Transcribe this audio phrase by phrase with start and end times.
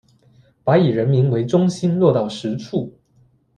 [0.63, 2.91] 把以人民为中心落到实处